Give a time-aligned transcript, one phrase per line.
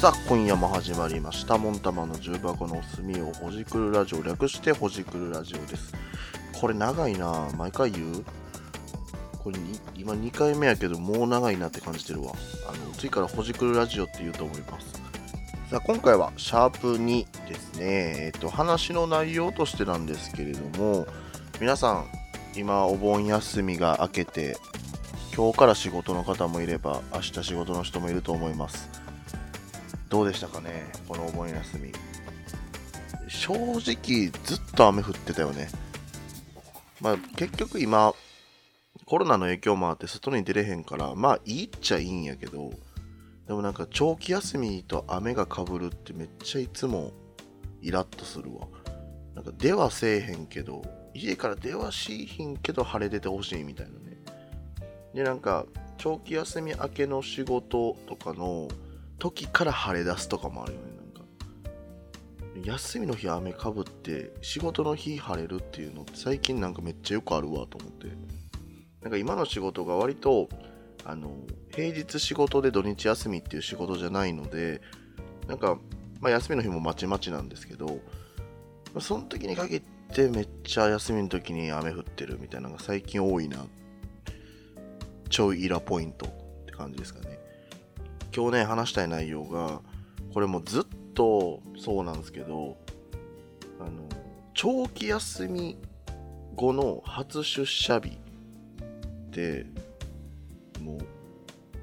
[0.00, 1.58] さあ今夜も始まりました。
[1.58, 4.22] モンタマの重箱の隅をほじくるラジオ。
[4.22, 5.92] 略してほじくるラジオです。
[6.58, 7.50] これ長いな。
[7.58, 8.24] 毎回言う？
[9.44, 9.58] これ
[9.94, 12.32] 今2回目やけどもう長いなって感じてるわ。
[12.66, 14.94] あの次からほじくるラジオって言うと思います。
[15.70, 17.80] さあ今回はシャープ2ですね。
[17.84, 21.06] えっと話の内容としてなんですけれども
[21.60, 22.06] 皆さん
[22.56, 24.56] 今お盆休みが明けて
[25.36, 28.88] 今日から仕事の方もいれば明日仕事の人もいると思います。
[30.10, 31.92] どうでしたかねこのお盆休み。
[33.28, 35.68] 正直ずっと雨降ってたよね。
[37.00, 38.12] まあ結局今
[39.06, 42.72] コロナの影響もあって外に出れへんからまあいいっちゃいいんやけど
[43.46, 47.12] でもなんか長期休みと雨がかぶるってめっちゃいつも
[47.80, 48.66] イラッとするわ。
[49.34, 50.82] なんか出はせえへんけど
[51.14, 54.18] 家から出はしいひんけど晴れ出てほしいみたいなね。
[55.14, 55.66] でなんか
[55.98, 58.68] 長期休み明けの仕事とかの
[59.20, 60.86] 時から晴れ出すとかもあるよね。
[60.96, 68.08] なんか休みの日雨かぶって仕事の日晴れるっていうのって最近なんかめっちゃよくあるわと思って。
[69.02, 70.48] なんか今の仕事が割と
[71.04, 71.32] あの
[71.70, 74.82] 平日仕事で土日休みっていう仕事じゃないので
[75.48, 75.78] なんか、
[76.20, 77.92] まあ、休みの日もまちまちなんですけど、ま
[78.96, 83.64] あ、その時に限ってめっちゃ休みの時に雨降ってるみたいなのが最近多いな。
[85.30, 86.30] ちょいイラポイントっ
[86.66, 87.39] て感じですかね。
[88.34, 89.80] 今日ね話したい内容が
[90.32, 92.76] これもずっとそうなんですけど
[93.80, 93.90] あの
[94.54, 95.76] 長期休み
[96.54, 99.66] 後の初出社日って
[100.80, 101.00] もう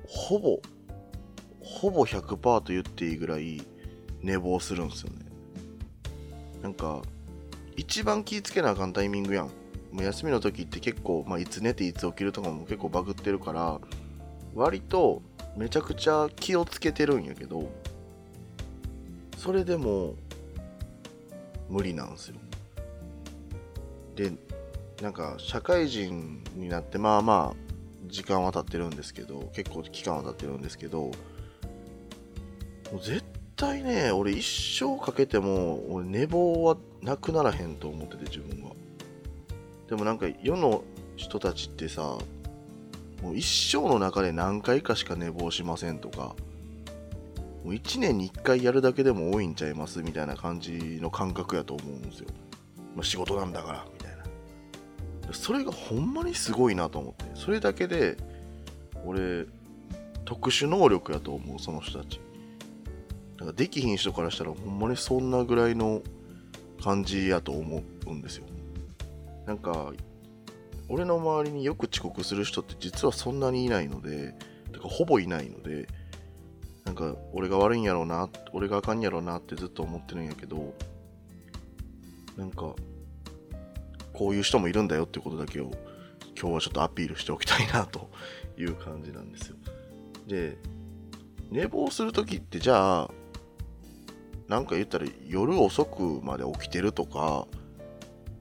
[0.07, 0.59] ほぼ
[1.61, 3.61] ほぼ100%と言っていいぐらい
[4.21, 5.25] 寝坊するんですよね。
[6.63, 7.01] なんか
[7.75, 9.45] 一番気ぃつけなあかんタイミングやん。
[9.91, 13.79] もう休みの時って結構、まあ、いつ寝ていつ起きるとかも結構バグってるから
[14.53, 15.21] 割と
[15.57, 17.69] めちゃくちゃ気をつけてるんやけど
[19.37, 20.15] それでも
[21.67, 22.35] 無理なんですよ。
[24.15, 24.31] で
[25.01, 27.55] なんか社会人になってまあまあ
[28.07, 31.11] 時間は経ってるんですけど結構期間は経ってるんですけども
[32.93, 33.23] う絶
[33.55, 38.71] 対ね俺一生かけても俺寝坊はなくならへんと思ってて自分は。
[39.89, 40.83] でもなんか世の
[41.15, 42.17] 人たちってさ
[43.21, 43.45] もう一
[43.75, 46.35] 生の中で何回かしか寝坊しませんとか
[47.63, 52.27] もう1年に1回やるだけでも多いんちゃいますみたいな感じの感覚やと思うんですよ、
[52.95, 54.17] まあ、仕事なんだからみたいな。
[55.33, 58.15] それがほんまにすごいなと思ってそれだけで
[59.05, 59.45] 俺
[60.23, 62.21] 特殊能力やと思うその人たち。
[63.37, 66.01] なんかできひん人からしたらほんまにそんなぐらいの
[66.83, 68.45] 感じやと思うんですよ。
[69.45, 69.93] なんか
[70.89, 74.33] 俺の周りによく遅刻する人って実はそんなにいないので
[74.71, 75.87] てかほぼいないので
[76.85, 80.73] なんか俺が悪いんやろうな俺があかんやろうなってずっと思ってるんやけど
[82.37, 82.75] なんか
[84.13, 85.71] こういう人もいるんだよってことだけを
[86.39, 88.09] 今日はちょっとアピールしておきたいなと
[88.57, 89.55] いう感じなんですよ。
[90.27, 90.57] で
[91.49, 93.11] 寝坊するときってじゃあ
[94.47, 97.47] なんか言ったら夜遅くまで起きてるとか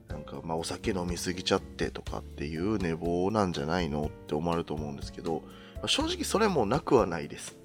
[0.09, 5.43] なんかまあお酒飲みすぎちゃってとかっていう寝坊なんじゃないのって思われると思うんですけど、
[5.77, 7.57] まあ、正直それもなくはないです。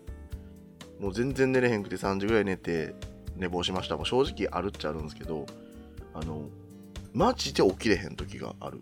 [1.00, 2.96] もう全然寝れへんくて3時ぐらい寝て
[3.36, 3.98] 寝坊しました。
[3.98, 5.46] も正直あるっちゃあるんですけど
[6.14, 6.50] あの
[7.14, 8.82] マジで起きれへん時がある。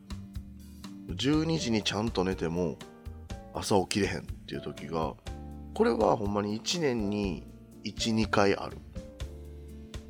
[1.09, 2.77] 12時にちゃんと寝ても
[3.53, 5.15] 朝起きれへんっていう時が
[5.73, 7.43] これはほんまに1年に
[7.83, 8.77] 12回ある。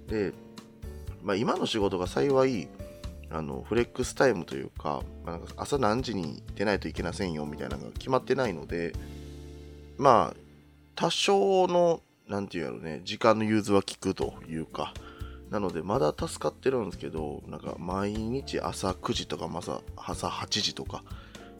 [0.08, 0.34] で、
[1.22, 2.68] まあ、今の仕事が幸い
[3.32, 8.94] あのフレックスタイムというか,、まあ、なんか朝何時に出ないといけませんよみたいなのが決まってないので
[9.98, 10.38] まあ
[10.96, 14.94] 多少の何て言うやろね時間の融通は効くというか
[15.50, 21.04] なのでまだ助かってるんですけどなんか毎日朝9時とか朝朝8時とか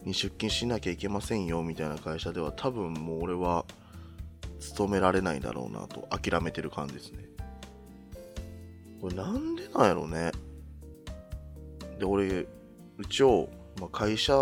[0.04, 3.64] に出勤しなきゃいけませんよみたいな会社では多分もう俺は
[4.60, 7.24] 勤められないだろうなと諦めてる感じですね。
[9.00, 10.30] これなんでなんやろね。
[12.00, 12.46] で、俺、
[12.98, 13.48] 一応、
[13.78, 14.34] まあ、会社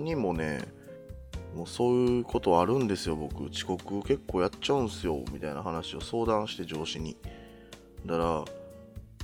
[0.00, 0.62] にもね、
[1.54, 3.44] もうそういうことあるんですよ、僕。
[3.44, 7.16] 遅刻結構やっちゃうんすよ、みたいな話を相談して上司に。
[8.06, 8.46] だか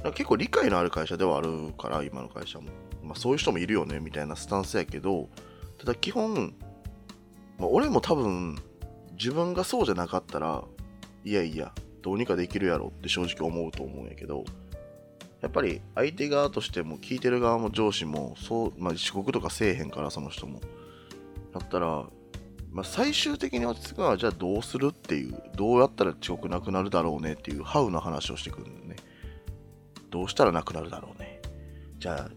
[0.02, 2.66] ら、結構理解のある会社ではあるから、今の会社も。
[3.02, 5.28] まあそういう人もいるよね、みたいなスタンスやけど、
[5.78, 6.54] ただ基本、
[7.58, 8.58] まあ、俺も多分、
[9.12, 10.64] 自分がそうじゃなかったら、
[11.24, 11.72] いやいや、
[12.02, 14.44] どうにかできるやろって正直思うと思うんやけど、
[15.40, 20.60] やっぱり相手側としても聞いてる側も上司もそう、まあ、遅刻とかせえへんからその人も。
[21.52, 22.06] だったら
[22.76, 28.96] まあ、最終的に落ち着くのはじゃあどうするっていうどうやったら遅刻なくなるだろうねっていうハウの話をしてくるんだよね。
[30.10, 31.40] どうしたらなくなるだろうね。
[31.98, 32.30] じゃあ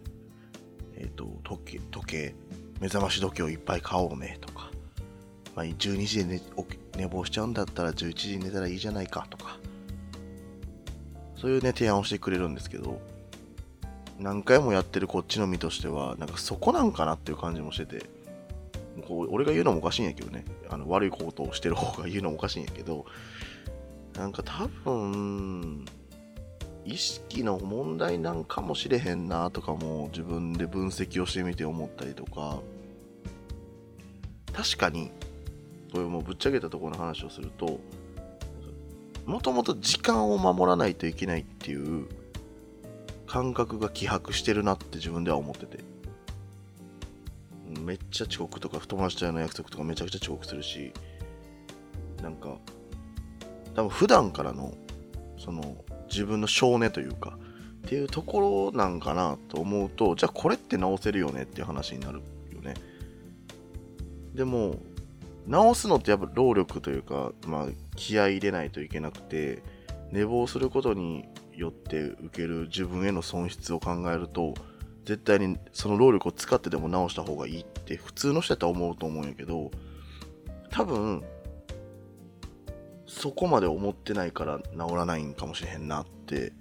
[0.95, 2.35] えっ、ー、と時計時計
[2.79, 4.71] 目覚まし時計をいっぱい買おうねとか、
[5.57, 6.41] まあ、12時で寝
[6.95, 9.57] 寝坊しちゃうんだったら11時に寝たらいいじゃないかとか。
[11.39, 12.99] そういうね提案をしてくれるんですけど
[14.19, 18.05] 何回もやってるこっちの身としてはなんかそこなんかなっていう感じもしてて
[19.07, 20.43] こう俺が言うのもおかしいんやけどね。
[20.69, 23.05] あの悪いことをしてる方が言うのもおかしいんやけど
[24.15, 25.85] なんか多分
[26.85, 32.59] 意識の問題なんかもしれへんなとかも自分で分析をしてみて思ったりとか
[34.53, 35.11] 確かに
[35.91, 37.79] これもぶっちゃけたところの話をすると
[39.29, 42.07] もともと時間を守らないといけないっていう
[43.27, 45.83] 感覚が希薄してるなって自分では思ってて。
[47.85, 50.91] めっちゃ遅刻とか友達との約束とかめちゃくちゃ遅刻するし
[52.23, 52.57] なんか
[53.75, 54.73] 多分普段からの
[55.37, 55.75] その
[56.09, 57.37] 自分の性根というか
[57.85, 62.73] っていうところなんかなと思うとじゃあこれって直せるよねっていう話になるよね。
[64.33, 64.75] でも
[65.47, 67.67] 直すのってやっぱ労力というか、まあ、
[67.99, 69.61] 気合い入れないといけなくて
[70.11, 74.53] 寝坊することによって受ける自分への損失を考えると
[75.05, 79.69] 絶対にその労力を使ってでも直した方がいいって普通の人やったら思うと思うんやけど
[80.69, 81.23] 多分
[83.05, 86.53] そこまで思ってないから治らないんかもしれへんなって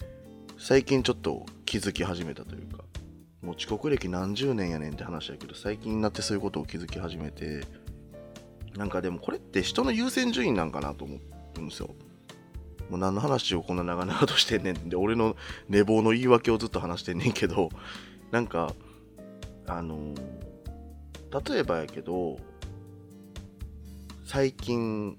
[0.59, 2.83] 最近ちょっと気づき始めたというか
[3.43, 7.65] もう遅刻歴何十年やねんって話やけど最近になってそういうことを気づき始めて
[8.79, 11.19] なんかでもこれって人の優先順位なんかなと思
[11.57, 11.89] うんですよ。
[12.89, 15.37] もう何の話をこんな長々としてんねんで俺の
[15.69, 17.69] 寝坊の言い訳をずっと話してんねんけど
[18.31, 18.73] なんか
[19.67, 20.15] あの、
[21.51, 22.39] 例えばやけど
[24.25, 25.19] 最近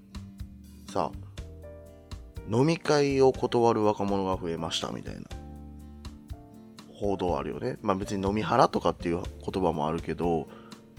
[0.90, 1.12] さ
[2.50, 5.22] 飲み会を断る若者が増えましたみたいな。
[6.92, 7.78] 報道あるよね。
[7.80, 10.48] まあ別に飲み腹とかっていう言葉もあるけど、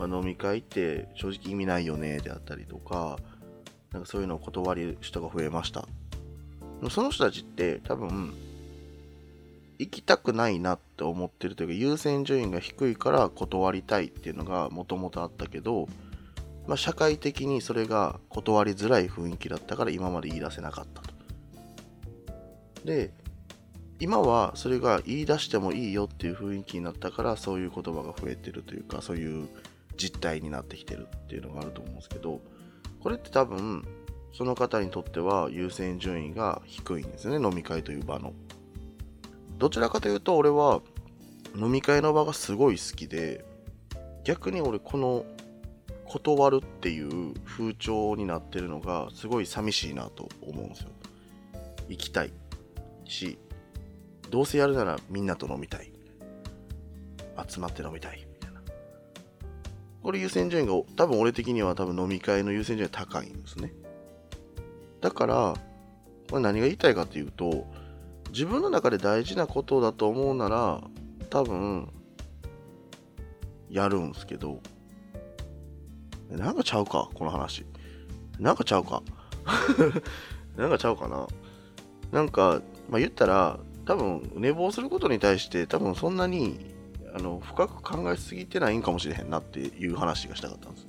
[0.01, 3.19] まあ、飲み会って正直意味ないよねであったりとか
[3.91, 5.87] なんかそういうのを断る人が増えました
[6.89, 8.33] その人たちって多分
[9.77, 15.87] 行きたくないなって思ってるというか優先順位が低いから断りたいっていうのがもともとあったけど、
[16.65, 21.13] まあ、社会的にそれが断りづらい雰囲気だったから今まで言い出せなかったと。
[22.85, 23.13] で
[23.99, 29.47] 今はそれが言い出してもいいよっていう雰囲気になったからそういう言葉が増えてるというかそういう
[30.01, 32.41] 実態になってきてるっていうのがあると思うんですけど
[32.99, 33.85] これって多分
[34.33, 38.33] その方にとっては優先順位が低いんですね飲み会という場の。
[39.57, 40.81] どちらかというと俺は
[41.55, 43.45] 飲み会の場がすごい好きで
[44.23, 45.25] 逆に俺この
[46.05, 50.89] 断るっていう風潮になってるのがすごい寂しいなと思うんですよ。
[51.89, 52.31] 行きたい
[53.05, 53.37] し
[54.31, 55.91] どうせやるならみんなと飲みたい。
[57.47, 58.30] 集まって飲みたい。
[60.03, 63.73] これ優先順位が多分俺的には多分飲み会の優先順位が高いんですね。
[64.99, 65.53] だから
[66.29, 67.65] これ何が言いたいかというと
[68.31, 70.81] 自分の中で大事なことだと思うなら
[71.29, 71.91] 多分
[73.69, 74.59] やるんすけど。
[76.37, 77.65] なんかちゃうかこの話。
[78.39, 79.03] なんかちゃうか。
[80.55, 81.27] なんかちゃうかな。
[82.11, 86.70] なんか、まあ、言ったら多分寝坊することに対して多分そんなに
[87.13, 90.87] あの深く考えすぎてないんかもしれへんなっていう話がしたかったんです。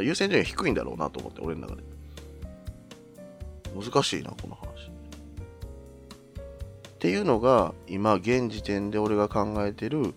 [0.00, 1.82] 優先順位低いんだろうなと思って俺の中で。
[3.74, 4.90] 難しいなこの話。
[4.90, 10.14] っていうのが今現時点で俺が考えてる、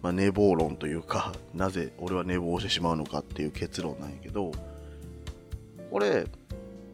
[0.00, 4.52] まあ、寝坊論というか なぜ俺は寝坊してしまうのかっていう結論なんやけど
[5.90, 6.26] これ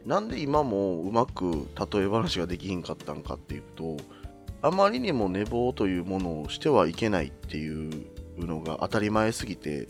[0.04, 3.96] なんで今もうまく例え話ができひんかったんかっていうと
[4.64, 8.06] あまりにも寝坊というものをしてはいけないっていう
[8.38, 9.88] のが当たり前すぎて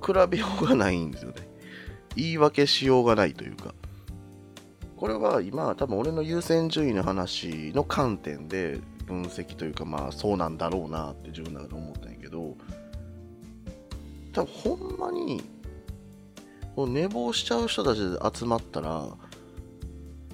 [0.00, 1.36] 比べようがないんですよね。
[2.14, 3.74] 言い訳しようがないというか。
[4.96, 12.56] これは今多分俺の優先順位の話の観点で分析というかまあそうなんだろうなって自分の中で思ったんやけど
[14.32, 15.42] 多分ほんまに
[16.76, 19.08] 寝坊しちゃう人たちで集まったら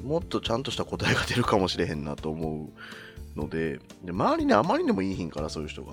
[0.02, 2.70] もっとちゃんとした答えが出るかもしれへんなと思
[3.36, 5.92] うのでで周りにあまりにもいいひんからそういう人が。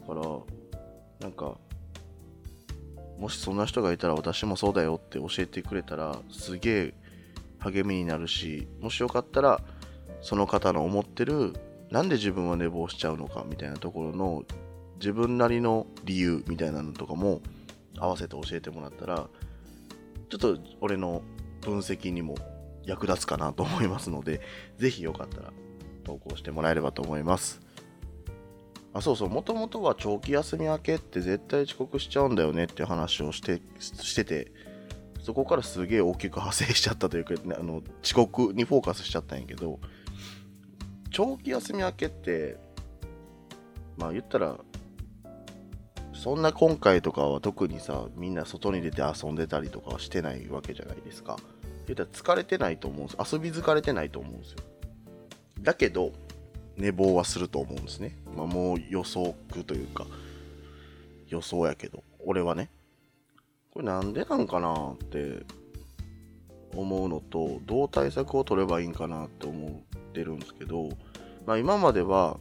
[0.00, 0.22] だから
[1.20, 1.58] なんか
[3.18, 6.94] もしそんな人がいたら私もそうだよって教えてくれたらすげえ
[7.58, 9.60] 励みになるしもしよかったら
[10.20, 11.54] その方の思ってる
[11.90, 14.44] なんで自分は寝坊しちゃうのかみたいなところの
[14.98, 17.40] 自分なりの理由みたいなのとかも
[17.98, 19.28] 合わせて教えてもらったら
[20.28, 21.22] ちょっと俺の
[21.62, 22.36] 分析にも
[22.86, 24.40] 役立つかなと思いますので、
[24.78, 25.52] ぜひよかったら
[26.04, 27.60] 投稿してもらえればと思います。
[28.94, 34.52] あそうそう、もともとは長期休み明けって絶対遅刻しちゃうんだよねっていう話をしてしてて、
[35.20, 39.80] そこからすげえ大きく派生しちゃったというか、ね、 あの遅刻にフォーカスしちゃったんやけど、
[41.10, 42.56] 長期休み明けって、
[43.98, 44.56] まあ言ったら、
[46.14, 51.36] そんな今回とかは特にさ、みんな外に出て遊んでたりとかはしてないわけじゃないですか。
[51.94, 53.34] 言ったら疲れてないと思うんです。
[53.34, 54.58] 遊び疲れてないと思うんですよ。
[55.60, 56.12] だけど、
[56.76, 58.16] 寝坊はすると思うんですね。
[58.36, 60.06] まあ、もう予測というか、
[61.28, 62.70] 予想やけど、俺はね。
[63.70, 65.44] これなんでなんかなって
[66.74, 69.72] 思うのと、どう対策を取ればいいんかなって思っ
[70.12, 70.90] てるんですけど、
[71.46, 72.38] まあ、今までは、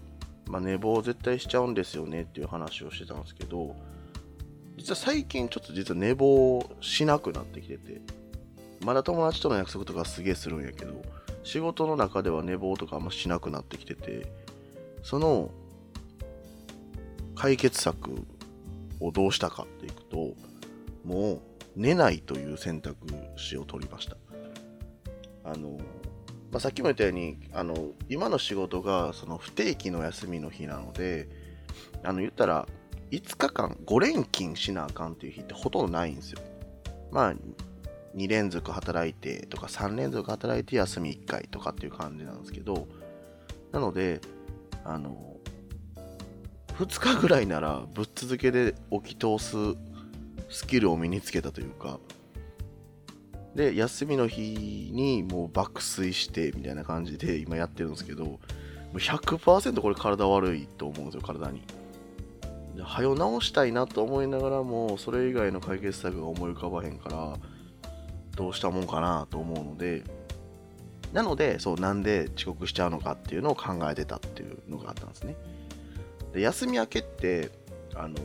[0.47, 3.75] まあ、寝坊絶対しちゃうんですよねっていう話をしてたんですけど、
[4.77, 8.01] 実は最近ちょっと実は寝坊しなくなってきてて、
[8.85, 11.01] まだ友達との約束とかすげえするんやけど、
[11.43, 14.31] 仕事の中では寝坊とかあんましなくなってきてて、
[15.01, 15.49] その
[17.33, 18.11] 解決策
[18.99, 20.35] をどうしたかっていくと、
[21.03, 21.41] もう
[21.75, 22.95] 寝ないという選択
[23.35, 24.17] 肢を取りました。
[25.43, 25.79] あの、
[26.51, 31.27] まあ、さっきも言ったように、あの、今の仕事がその不定期の休みの日なので、
[32.03, 32.67] あの、言ったら、
[33.09, 36.39] 5日間5連勤しなあかんっていう日ってほとんどないんですよ。
[37.11, 37.33] まあ、
[38.15, 42.87] 2連続働いてとか3連続働いて休み1回とかっていう感じなんですけど、
[43.71, 44.21] なので、
[44.83, 45.35] あの、
[46.77, 49.55] 2日ぐらいならぶっ続けで起き通す
[50.49, 51.99] スキルを身につけたというか、
[53.55, 58.39] で、休みの日にもう爆睡してみたいな感じで今やってるんですけど、
[58.93, 61.63] 100%これ体悪いと思うんですよ、体に。
[62.81, 67.37] はよ直したいなと思いながらも、それ以外の解決策が思い浮かばへんから、
[68.35, 70.03] どうしたもんかなと思うので、
[71.13, 75.35] なので、そう、なんで遅刻しちゃうのかっていうのを考えてたっていうのがあったんですね。
[76.33, 77.51] で、休み明けって、
[77.95, 78.15] あの、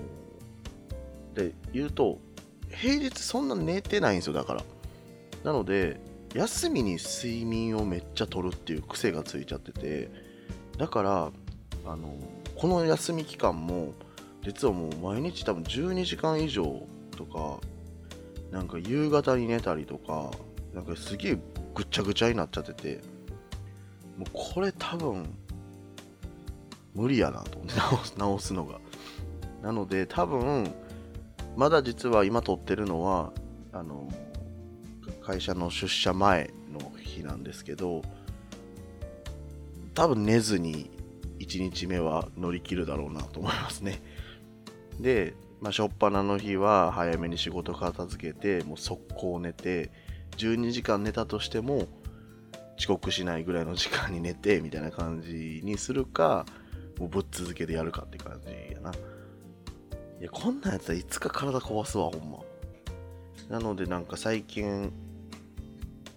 [1.34, 2.18] で、言うと、
[2.68, 4.64] 平日そんな寝てないんですよ、だから。
[5.44, 6.00] なので、
[6.34, 10.10] 休みに睡眠をめっちゃ取るっていう癖がついちゃってて、
[10.76, 11.30] だから、
[11.86, 12.14] あの、
[12.56, 13.92] この休み期間も、
[14.42, 16.86] 実はもう毎日多分12時間以上
[17.16, 17.60] とか
[18.50, 20.30] なんか夕方に寝たりとか、
[20.74, 21.38] なんかすげえ
[21.74, 23.00] ぐっちゃぐちゃになっちゃってて、
[24.16, 25.32] もうこれ多分、
[26.94, 28.80] 無理やなと思って直す直すのが。
[29.62, 30.72] なので多分、
[31.56, 33.32] まだ実は今撮ってるのは、
[33.72, 34.08] あの、
[35.22, 38.02] 会社の出社前の日なんですけど、
[39.94, 40.90] 多分寝ずに
[41.38, 44.00] 1日目は乗り切るだろうなと思いますね。
[44.98, 49.90] で、まあ、初っ端の日は早めに仕事片付けて、もう速攻寝て、
[50.38, 51.86] 12時間寝たとしても、
[52.78, 56.46] 遅刻しないぐらいの時間に寝て、みたいな感じにするか、
[56.98, 58.90] もうぶっ続けてやるかって感じやな。
[58.90, 62.38] いや、こんなやつはいつか体壊すわ、ほんま。
[63.50, 64.92] なのでなんか最近、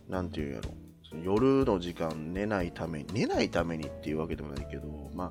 [0.07, 0.71] なんていうんやろ。
[1.21, 5.29] 夜の時間寝ないために、寝ないためにっていうわけでもないけど、まあ、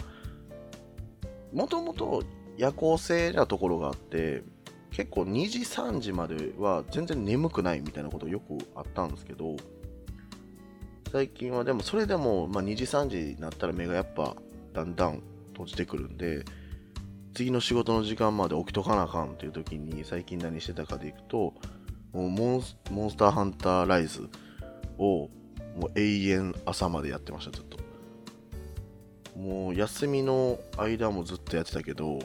[1.52, 2.22] もともと
[2.56, 4.42] 夜行性なところがあって
[4.90, 9.56] 結構2時3時までは全然眠くないみたいなことよくあったんですけど
[11.10, 14.34] 最近はでもそれでも、まあ、2時3時になったら目がやっぱ
[14.72, 16.44] だんだん閉じてくるんで
[17.34, 21.54] 次の仕事の時間まで起きとかなあかんっていう時に最近何してたかでいくと
[22.12, 24.28] もうモンスモンスターハンターライズ
[24.98, 25.30] を
[25.76, 27.78] もう永遠朝までやってましたずっと。
[29.38, 32.18] もう休みの間もずっとやってたけど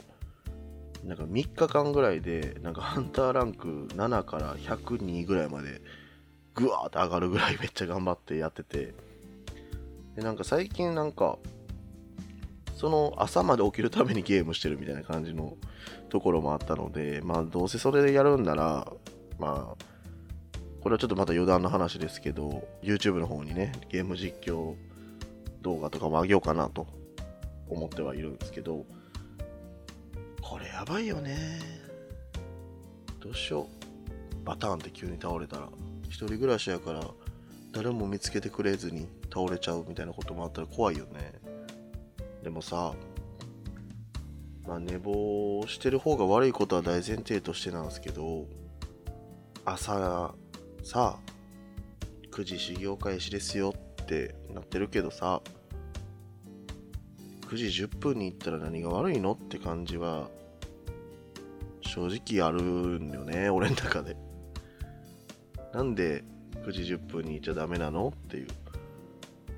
[1.04, 5.80] なんか3日間ぐらいで、なんかハンターランク7から102ぐらいまで、
[6.54, 8.94] ぐわーって上がるぐらい めっちゃ頑張ってやってて、
[10.16, 11.38] で、なんか最近なんか、
[12.74, 15.56] その朝まで起きるためにゲームしてるみたいな感じの
[16.10, 18.92] ところもあったので、まあどうせそれでやるんなら、
[19.38, 19.84] まあ、
[20.80, 24.74] これはちょっとまた余談の話ですけど、YouTube の方にね、ゲーム実況
[25.62, 26.86] 動画とかも上げようかなと
[27.68, 28.84] 思ってはいるんですけど、
[30.48, 31.36] これやばいよね。
[33.20, 33.66] どうしよ
[34.42, 34.46] う。
[34.46, 35.68] バターンって急に倒れたら。
[36.04, 37.02] 一人暮らしやから
[37.70, 41.34] 誰も見つけてくれずに倒れちゃうみたいなこともあったら怖いよね。
[42.42, 42.94] でもさ
[44.66, 48.46] まあ寝坊してる方が悪いことは大前提としてなんですけど
[49.66, 50.34] 朝
[50.82, 51.18] さ
[52.30, 55.42] 9時始業開始ですよってなってるけどさ
[57.48, 60.28] 9時10分に行ったら何が悪いのって感じは
[61.80, 64.16] 正直あるんよね、俺の中で。
[65.72, 66.24] なんで
[66.66, 68.48] 9時10分に行っちゃダメなのっていう。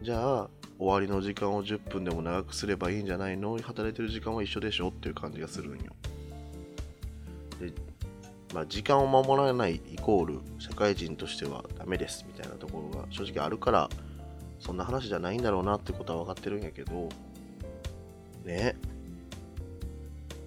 [0.03, 3.59] じゃあ、終わりの時間を10分でも長くすればいいんじゃないの？
[3.59, 5.93] 働いてる時間は一緒でしょっていう感じがするんよ。
[7.61, 7.73] で、
[8.55, 13.91] まあ、時間を守らないイコール社会人としてはダメですみたいなところが正直あるから、
[14.61, 17.09] そんな話じゃないんだろうなってことは分かってるんやけど、
[18.45, 18.77] ね。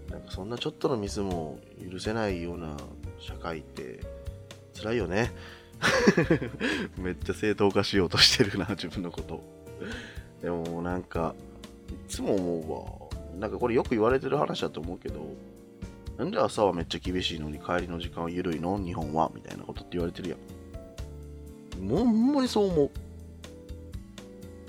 [0.09, 1.59] なんかそんなちょっとのミスも
[1.91, 2.77] 許せないような
[3.19, 3.99] 社会って
[4.75, 5.31] 辛いよね。
[6.97, 9.41] めっちゃ正当化しようとしてるな、 自分のこと。
[10.41, 11.35] でもなんか、
[11.89, 13.39] いつも思うわ。
[13.39, 15.25] なんかこれよく言われてる話だと思うけど、
[16.17, 18.77] なんで朝はめっちゃ厳しいのに帰りの時間は緩いの？
[18.77, 19.31] 日本は？
[19.33, 20.35] みたいなことって言われてるや
[21.79, 21.83] ん。
[21.87, 22.89] もうほんまにそう思う。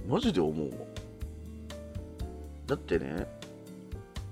[0.08, 0.93] マジで思うわ。
[2.74, 3.26] だってね、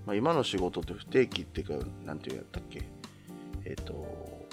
[0.04, 2.82] まあ、今の仕事って不定期っていうか、なんていうやったっけ？
[3.64, 4.48] えっ、ー、と、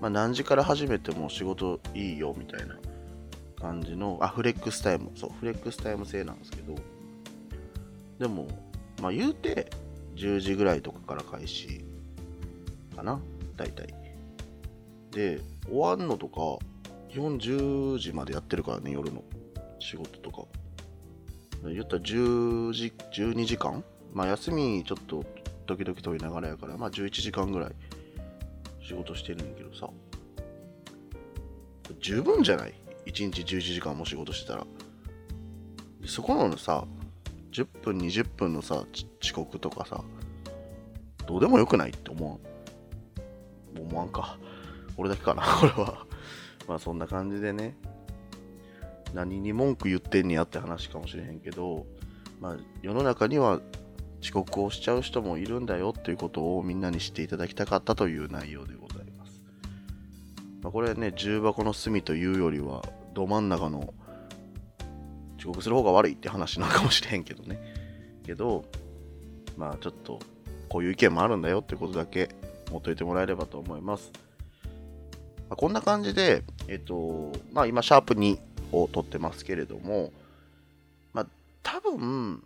[0.00, 2.78] まあ、何時から始めても仕事いいよみたいな
[3.60, 6.74] 感じの、あ、フレックスタイム、そう、フレックスタイム制なんですけど、
[8.18, 8.48] でも、
[9.02, 9.70] まあ言うて、
[10.14, 11.84] 10時ぐらいとかから開始
[12.96, 13.20] かな、
[13.58, 13.94] 大体。
[15.10, 16.64] で、終わんのとか、
[17.10, 19.22] 基本10時までやってるからね、夜の
[19.78, 20.44] 仕事とか。
[21.72, 23.84] 言ったら10時、12時間？
[24.12, 25.24] まあ休みちょっと
[25.66, 27.72] 時々取りながらやから、まあ11時間ぐらい
[28.80, 29.88] 仕事してるんだけどさ。
[32.00, 32.74] 十分じゃない
[33.06, 34.66] ?1 日11時間も仕事してたら。
[36.06, 36.84] そこのさ、
[37.52, 38.84] 10分、20分のさ、
[39.22, 40.02] 遅刻とかさ、
[41.26, 41.90] どうでもよくない？
[41.90, 42.38] って思わん？
[43.80, 44.38] 思わんか。
[44.96, 46.06] 俺だけかな、これは。
[46.68, 47.76] まあそんな感じでね、
[49.16, 51.86] 何に文句言ってんねやって話かもしれへんけど、
[52.38, 53.60] まあ世の中には
[54.22, 59.42] 遅刻をしちゃう人もいるんだよっていうことをみんなに知っていただきたかったという内容でございます。
[60.62, 62.82] まあ、これね、重箱の隅というよりは、
[63.14, 63.94] ど真ん中の
[65.38, 67.58] 遅刻する方が悪いって話なのかもしれへんけどね。
[68.26, 68.64] けど、
[69.56, 70.18] まあちょっと、
[70.68, 72.28] こういう意見もあるんだよってことだけ
[72.70, 74.10] 持っといてもらえればと思います。
[75.48, 80.12] まあ、こんな感じで、えっと、まあ今、シャープ2を取ってますけれども、
[81.12, 81.26] まあ
[81.62, 82.42] 多分、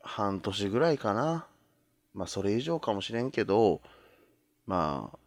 [0.00, 1.46] 半年ぐらいかな。
[2.14, 3.80] まあ、それ以上かもしれんけど、
[4.66, 5.18] まあ、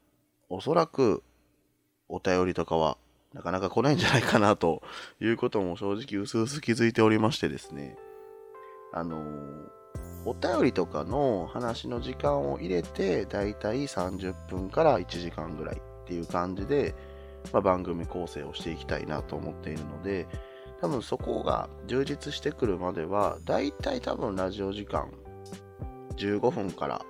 [0.50, 1.24] おそらく、
[2.10, 2.98] お便りとかは、
[3.34, 4.82] なかなか来ないんじゃないかな、と
[5.22, 7.96] いうことも正直、うすうす気づいておりましてですね。
[8.94, 9.24] あの
[10.26, 16.94] お便りとかの話の時間を入れて、だいたい30分から1時間ぐらいっていう感じで、
[17.52, 20.28] まあ、番組構成をしていきたいなと思っているので、
[20.80, 25.12] 多分そこが充実してくるまでは、だいたい多分ラジオ時間
[26.18, 27.02] 15分から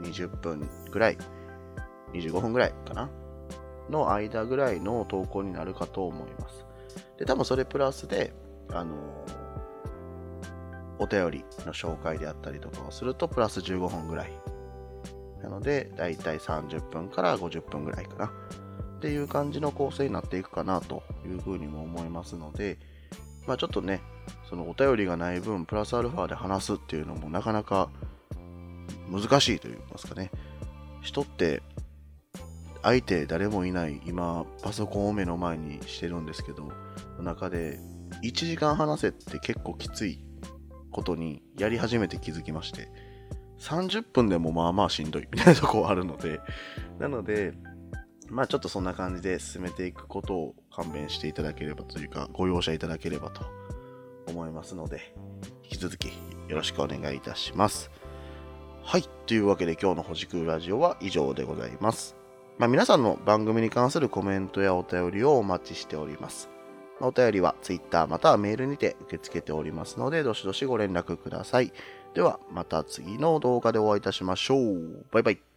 [0.00, 1.18] 20分ぐらい、
[2.12, 3.10] 25分ぐらいかな
[3.90, 6.66] の間ぐらいの投稿になるかと思います。
[7.18, 8.32] で、多分それプラスで、
[8.70, 8.94] あの
[10.98, 14.32] お便りの紹介であったりとかをすると、プラス15分ぐらい。
[15.42, 18.32] なので、だいたい30分から50分ぐらいかな。
[19.02, 22.78] っていう感じの構成になっていくかなというふうにも思いますので、
[23.48, 24.00] まあちょっとね、
[24.48, 27.90] そのお便りがない分、プラスアルファで話すっていうのもなかなか
[29.10, 30.30] 難しいと言いますかね。
[31.00, 31.64] 人って、
[32.84, 36.70] 相手誰もいない、今、パソコンを目の前にしてるんですけど、
[37.18, 37.80] 中で、
[38.22, 40.24] 1時間話せって結構きつい
[40.92, 42.88] ことにやり始めて気づきまして、
[43.58, 46.40] 30分でもまあまあしんどいみたいなとこあるので、
[47.00, 47.52] なので、
[48.32, 53.42] まあちょっとそんな感じで進めていくことを勘弁していただければというか、ご容赦いただければと
[54.26, 55.14] 思いますので、
[55.64, 56.08] 引き続き
[56.48, 57.90] よろしくお願いいたします。
[58.82, 59.04] はい。
[59.26, 62.16] というわけで今日の星空ラジオは以上でございます。
[62.56, 66.48] まあ、皆さんの番組に関するコメントやお便りをお待ちしております。
[67.00, 71.70] お便りは Twitter またはメールにて受け付けておりますので、どしどしご連絡ください。
[72.14, 75.04] ではまた次の動画でお会いいたしましょう。
[75.10, 75.51] バイバイ。